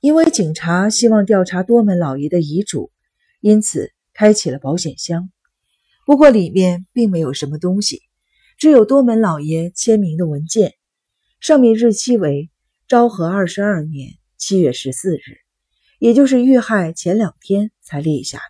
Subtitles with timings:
[0.00, 2.92] 因为警察希望调查多门老爷的遗嘱，
[3.40, 5.30] 因此开启了保险箱。
[6.06, 8.02] 不过里面并没有什么东西，
[8.56, 10.74] 只有多门老爷签名的文件，
[11.40, 12.48] 上面日期为
[12.86, 15.38] 昭和二十二年七月十四日，
[15.98, 18.44] 也就是遇害前两天才立下的。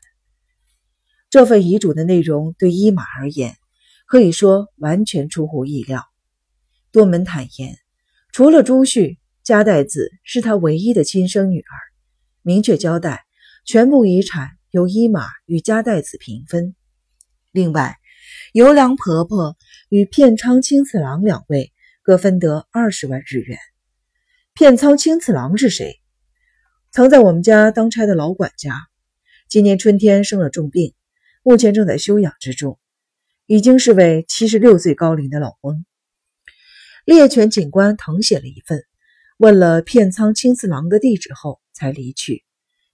[1.31, 3.57] 这份遗嘱的内容对伊玛而言，
[4.07, 6.05] 可以说完全出乎意料。
[6.93, 7.79] 多门坦言，
[8.33, 9.19] 除了朱旭，
[9.49, 11.73] 加代子是他唯一的亲生女儿，
[12.43, 13.25] 明确交代
[13.65, 16.75] 全部遗产由伊玛与加代子平分。
[17.51, 17.97] 另外，
[18.53, 19.57] 由良婆婆
[19.89, 21.73] 与片仓青次郎两位
[22.03, 23.59] 各分得二十万日元。
[24.53, 25.99] 片仓青次郎是谁？
[26.93, 28.75] 曾在我们家当差的老管家，
[29.49, 30.93] 今年春天生了重病，
[31.43, 32.79] 目前正在休养之中，
[33.47, 35.87] 已经是位七十六岁高龄的老翁。
[37.07, 38.85] 猎犬警官誊写了一份，
[39.39, 42.45] 问了片仓青次郎的地址后才离去。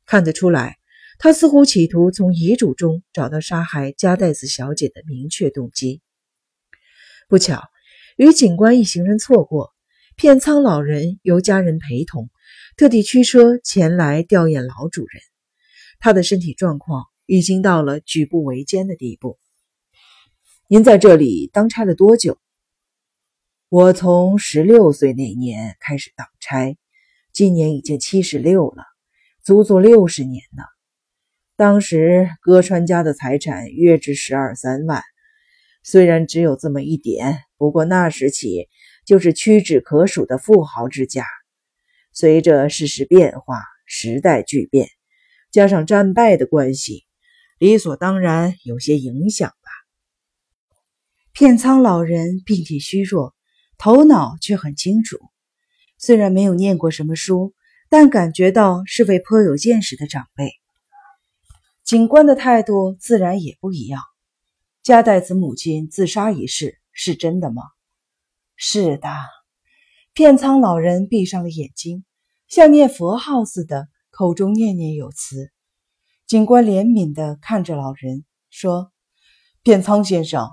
[0.06, 0.78] 看得出来。
[1.16, 6.02] 他似乎企图从遗嘱中找到杀害加代子小姐的明确动机。
[7.28, 7.62] 不巧，
[8.16, 9.72] 与警官一行人错过，
[10.16, 12.30] 片仓老人由家人陪同，
[12.76, 15.22] 特地驱车前来吊唁老主人。
[16.00, 19.38] 他的身体状况已经到了举步维艰的地步。
[20.66, 22.38] 您在这里当差了多久？
[23.76, 26.78] 我从十六岁那年开始当差，
[27.32, 28.84] 今年已经七十六了，
[29.42, 30.62] 足足六十年呢。
[31.56, 35.02] 当时歌川家的财产约值十二三万，
[35.82, 38.68] 虽然只有这么一点，不过那时起
[39.04, 41.26] 就是屈指可数的富豪之家。
[42.12, 44.86] 随着世事变化，时代巨变，
[45.50, 47.02] 加上战败的关系，
[47.58, 49.70] 理所当然有些影响吧。
[51.32, 53.33] 片仓老人病体虚弱，
[53.84, 55.18] 头脑却很清楚。
[55.98, 57.52] 虽然没有念过什么书，
[57.90, 60.52] 但感觉到是位颇有见识的长辈。
[61.84, 64.00] 警官的态度自然也不一样。
[64.82, 67.62] 加代子母亲自杀一事是真的吗？
[68.56, 69.10] 是的。
[70.14, 72.06] 片仓老人闭上了眼睛，
[72.48, 75.50] 像念佛号似的，口中念念有词。
[76.26, 78.90] 警官怜悯地看着老人，说
[79.62, 80.48] ：“片仓先生，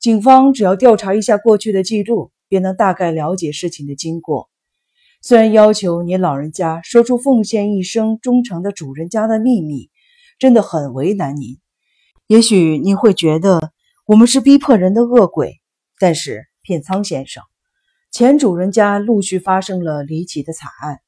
[0.00, 4.50] 警方只要调查一下过去的记录，便能大概了解事情的经过。
[5.22, 9.88] 虽然要求您老人家说出奉献一生忠诚的主人家的秘密。”
[10.38, 11.60] 真的很为难您，
[12.26, 13.72] 也许您会觉得
[14.06, 15.60] 我们是逼迫人的恶鬼，
[16.00, 17.44] 但是片仓先生，
[18.10, 20.98] 前主人家陆续发生了离奇的惨案，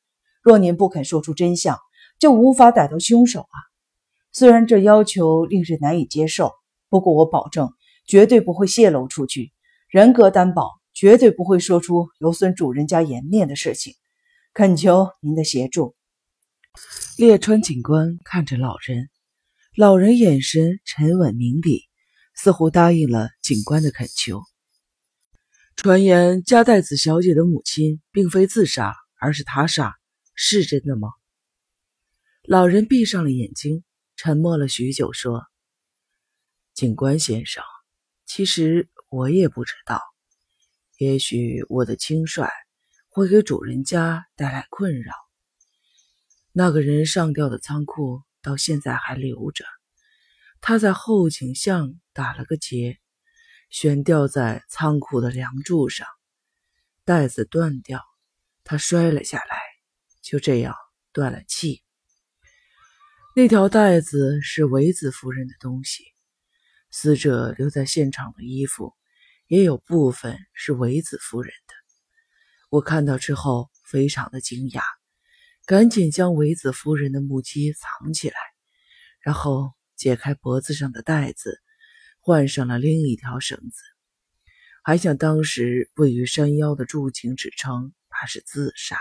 [0.40, 1.76] 若您不肯说出真相，
[2.20, 3.58] 就无法逮到凶手啊。
[4.32, 6.52] 虽然这要求令人难以接受，
[6.88, 7.72] 不过我保证
[8.06, 9.50] 绝对不会泄露出去，
[9.88, 13.94] 人格担保绝对不会说出有损主人家颜面的事情，
[14.52, 15.94] 恳求您的协助。
[17.18, 19.10] 列川警官看着老人。
[19.76, 21.82] 老人眼神沉稳明理，
[22.36, 24.40] 似乎答应了警官的恳求。
[25.74, 29.96] 传言加代子小姐的母亲并非自杀，而是他杀，
[30.36, 31.08] 是真的吗？
[32.44, 33.82] 老人闭上了眼睛，
[34.14, 35.42] 沉默了许久，说
[36.72, 37.64] ：“警官先生，
[38.26, 40.00] 其实我也不知道。
[40.98, 42.48] 也许我的轻率
[43.08, 45.12] 会给主人家带来困扰。
[46.52, 49.64] 那个人上吊的仓库。”到现在还留着，
[50.60, 52.98] 他在后井巷打了个结，
[53.70, 56.06] 悬吊在仓库的梁柱上，
[57.06, 58.02] 带子断掉，
[58.62, 59.56] 他摔了下来，
[60.20, 60.74] 就这样
[61.10, 61.82] 断了气。
[63.34, 66.04] 那条带子是维子夫人的东西，
[66.90, 68.92] 死者留在现场的衣服
[69.46, 71.74] 也有部分是维子夫人的。
[72.70, 74.82] 我看到之后非常的惊讶。
[75.66, 78.36] 赶紧将维子夫人的木屐藏起来，
[79.20, 81.58] 然后解开脖子上的带子，
[82.18, 83.80] 换上了另一条绳子，
[84.82, 88.98] 还向当时位于山腰的驻警指称他是自杀。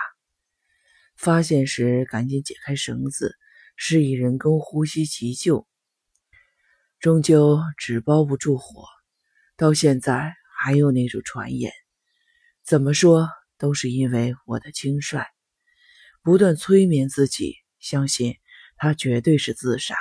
[1.18, 3.36] 发现时赶紧解开绳子，
[3.76, 5.68] 施以人工呼吸急救，
[6.98, 8.86] 终究纸包不住火。
[9.56, 11.72] 到现在还有那种传言，
[12.64, 15.24] 怎么说都是因为我的轻率。
[16.24, 18.38] 不断催眠自己，相信
[18.78, 19.96] 他绝对是自杀。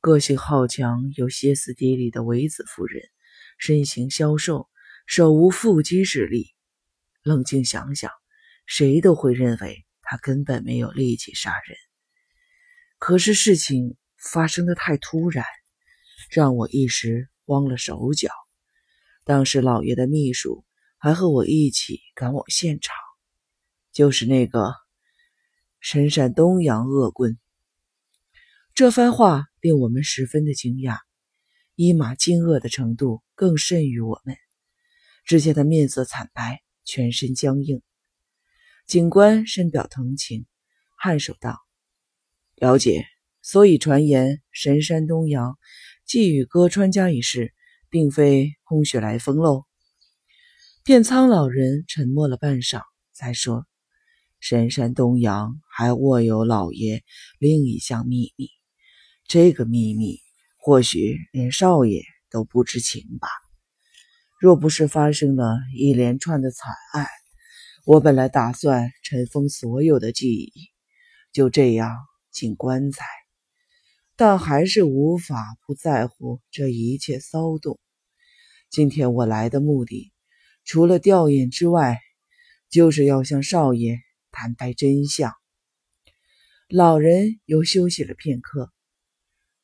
[0.00, 3.02] 个性好强又歇斯底里的维子夫人，
[3.58, 4.68] 身形消瘦，
[5.06, 6.54] 手无缚鸡之力。
[7.22, 8.10] 冷静想想，
[8.66, 11.76] 谁都会认为他根本没有力气杀人。
[12.98, 15.44] 可是事情发生的太突然，
[16.30, 18.30] 让我一时慌了手脚。
[19.24, 20.64] 当时老爷的秘书
[20.98, 22.94] 还和我一起赶往现场，
[23.92, 24.74] 就是那个。
[25.78, 27.38] 神山东洋恶棍。
[28.74, 30.98] 这番话令我们十分的惊讶，
[31.76, 34.36] 伊玛惊愕的程度更甚于我们。
[35.24, 37.82] 只见他面色惨白，全身僵硬。
[38.86, 40.46] 警官深表同情，
[41.00, 41.60] 颔首道
[42.56, 43.06] ：“了解。
[43.42, 45.56] 所以传言神山东洋
[46.06, 47.52] 寄予歌川家一事，
[47.90, 49.64] 并非空穴来风喽。”
[50.84, 52.80] 片仓老人沉默了半晌，
[53.12, 53.66] 才说
[54.38, 57.02] ：“神山东阳还握有老爷
[57.40, 58.48] 另一项秘密，
[59.26, 60.20] 这个秘密
[60.58, 63.28] 或许连少爷都不知情吧。
[64.38, 67.06] 若不是发生了一连串的惨案，
[67.84, 70.52] 我本来打算尘封所有的记忆，
[71.32, 71.90] 就这样
[72.30, 73.04] 进棺材，
[74.16, 77.78] 但还是无法不在乎这一切骚动。
[78.70, 80.12] 今天我来的目的。”
[80.68, 82.00] 除了吊唁之外，
[82.68, 84.00] 就是要向少爷
[84.32, 85.32] 坦白真相。
[86.68, 88.72] 老人又休息了片刻。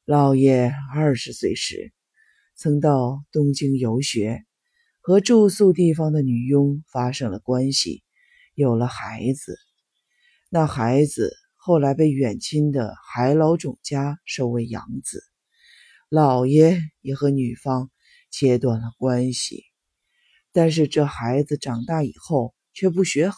[0.05, 1.93] 老爷二十岁时，
[2.55, 4.45] 曾到东京游学，
[5.01, 8.05] 和住宿地方的女佣发生了关系，
[8.55, 9.59] 有了孩子。
[10.51, 15.23] 那孩子后来被远亲的海老种家收为养子，
[16.09, 17.89] 老爷也和女方
[18.33, 19.63] 切断了关系。
[20.51, 23.37] 但是这孩子长大以后却不学好，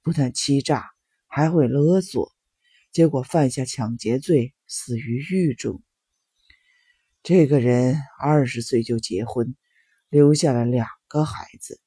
[0.00, 0.86] 不但欺诈，
[1.26, 2.32] 还会勒索，
[2.92, 5.82] 结果犯下抢劫罪，死于狱中。
[7.22, 9.54] 这个人二十岁就结婚，
[10.08, 11.78] 留下了两个孩子，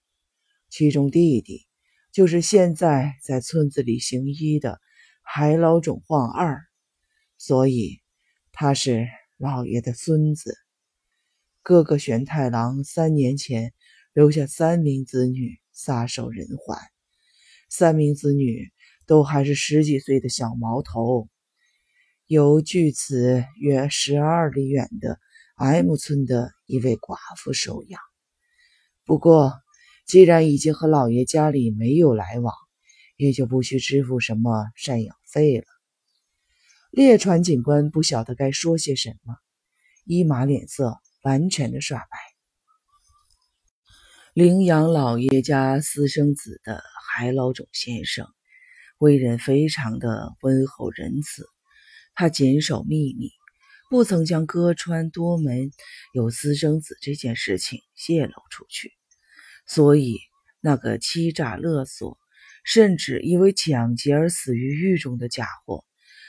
[0.70, 1.66] 其中弟弟
[2.12, 4.80] 就是现在在村子里行医的
[5.30, 6.62] 海老种晃二，
[7.38, 8.02] 所以
[8.52, 9.08] 他是
[9.38, 10.58] 老爷的孙子。
[11.62, 13.74] 哥哥玄太郎三年前。
[14.14, 16.76] 留下三名子女撒手人寰，
[17.70, 18.72] 三名子女
[19.06, 21.30] 都还是十几岁的小毛头，
[22.26, 25.20] 由距此约十二里远的
[25.56, 28.02] M 村的一位寡妇收养。
[29.06, 29.54] 不过，
[30.08, 32.56] 既然已经和老爷家里没有来往，
[33.18, 35.66] 也就不需支付什么赡养费了。
[36.92, 39.36] 列传警官不晓得该说些什么，
[40.06, 42.08] 伊玛脸色完全的刷白。
[44.34, 48.28] 领养老爷家私生子的海老种先生，
[49.00, 51.46] 为人非常的温厚仁慈。
[52.14, 53.32] 他谨守秘密，
[53.90, 55.72] 不曾将歌川多门
[56.14, 58.92] 有私生子这件事情泄露出去。
[59.68, 60.18] 所以，
[60.62, 62.18] 那个欺诈勒索，
[62.68, 65.86] 甚至因为抢劫而死于狱中的家伙，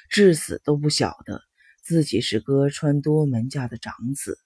[0.08, 1.43] 至死都不晓得
[1.82, 4.38] 自己是歌川多门家的长子。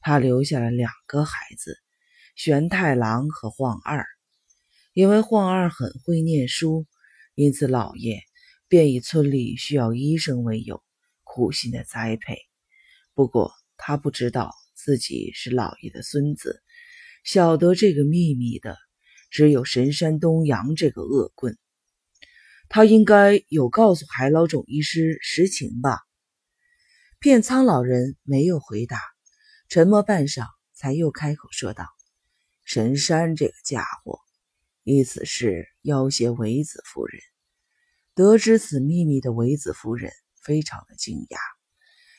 [0.00, 1.76] 他留下了两个孩子。
[2.36, 4.06] 玄太郎和晃二，
[4.92, 6.86] 因为晃二很会念书，
[7.34, 8.20] 因此老爷
[8.68, 10.80] 便以村里需要医生为由，
[11.24, 12.36] 苦心的栽培。
[13.12, 16.62] 不过他不知道自己是老爷的孙子，
[17.24, 18.78] 晓得这个秘密的
[19.30, 21.56] 只有神山东阳这个恶棍。
[22.68, 26.00] 他应该有告诉海老冢医师实情吧？
[27.18, 29.00] 片仓老人没有回答，
[29.68, 31.86] 沉默半晌，才又开口说道。
[32.64, 34.20] 神山这个家伙，
[34.84, 37.20] 意思是要挟维子夫人。
[38.14, 41.38] 得知此秘密的维子夫人非常的惊讶，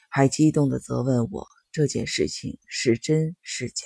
[0.09, 3.85] 还激动地责问我这件事情是真是假。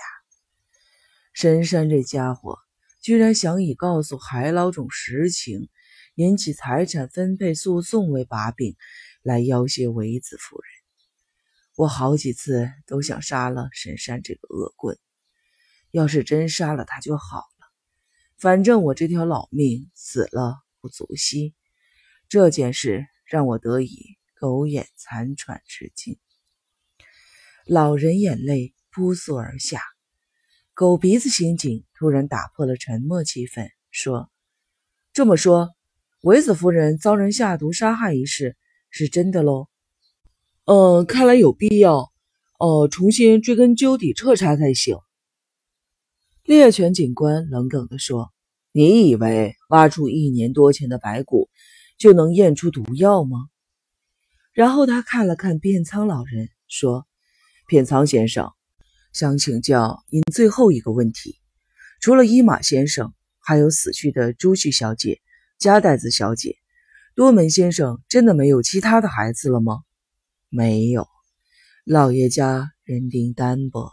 [1.33, 2.57] 神山这家伙
[3.03, 5.67] 居然想以告诉海老种实情，
[6.15, 8.77] 引起财产分配诉讼为把柄，
[9.21, 10.71] 来要挟维子夫人。
[11.75, 14.97] 我好几次都想杀了神山这个恶棍。
[15.91, 17.67] 要是真杀了他就好了，
[18.37, 21.53] 反正我这条老命死了不足惜。
[22.29, 26.17] 这件事让我得以苟延残喘至今。
[27.65, 29.81] 老人眼泪扑簌而下，
[30.75, 34.31] 狗鼻子刑警突然打破了沉默气氛，说
[35.13, 35.69] ：“这么说，
[36.23, 38.57] 维子夫人遭人下毒杀害一事
[38.89, 39.67] 是真的喽
[40.65, 42.11] ？”“嗯，看来有必要，
[42.57, 44.97] 呃，重新追根究底彻查才行。”
[46.43, 48.33] 猎犬警官冷冷地说
[48.73, 51.49] ：“你以为挖出一年多前的白骨
[51.99, 53.47] 就能验出毒药吗？”
[54.53, 57.05] 然后他看了看片仓老人，说
[57.69, 58.51] ：“片仓先生，
[59.13, 61.37] 想请教您最后一个问题：
[62.01, 65.21] 除了伊马先生，还有死去的朱旭小姐、
[65.59, 66.57] 加代子小姐，
[67.13, 69.83] 多门先生真的没有其他的孩子了吗
[70.49, 71.07] ？”“没有，
[71.85, 73.91] 老爷家人丁单薄。”